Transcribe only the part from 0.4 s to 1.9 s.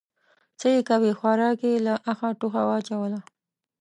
_څه يې کوې، خوارکی يې